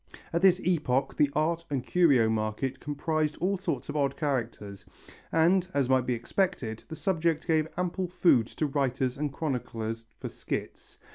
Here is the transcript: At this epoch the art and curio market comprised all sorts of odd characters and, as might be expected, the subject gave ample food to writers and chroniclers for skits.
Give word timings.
At 0.33 0.41
this 0.41 0.59
epoch 0.61 1.13
the 1.15 1.29
art 1.35 1.63
and 1.69 1.85
curio 1.85 2.27
market 2.27 2.79
comprised 2.79 3.37
all 3.37 3.55
sorts 3.55 3.87
of 3.87 3.95
odd 3.95 4.17
characters 4.17 4.83
and, 5.31 5.67
as 5.75 5.89
might 5.89 6.07
be 6.07 6.15
expected, 6.15 6.83
the 6.87 6.95
subject 6.95 7.45
gave 7.45 7.67
ample 7.77 8.07
food 8.07 8.47
to 8.47 8.65
writers 8.65 9.15
and 9.15 9.31
chroniclers 9.31 10.07
for 10.19 10.29
skits. 10.29 10.97